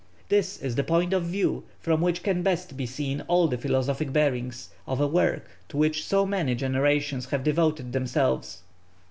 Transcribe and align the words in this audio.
This 0.29 0.57
is 0.59 0.73
the 0.73 0.83
point 0.83 1.13
of 1.13 1.25
view 1.25 1.63
from 1.79 2.01
which 2.01 2.23
can 2.23 2.41
best 2.41 2.75
be 2.75 2.87
seen 2.87 3.21
all 3.27 3.47
the 3.47 3.55
philosophic 3.59 4.11
bearings 4.11 4.69
of 4.87 4.99
a 4.99 5.05
work 5.05 5.45
to 5.69 5.77
which 5.77 6.03
so 6.07 6.25
many 6.25 6.55
generations 6.55 7.27
have 7.27 7.43
devoted 7.43 7.93
themselves. 7.93 8.63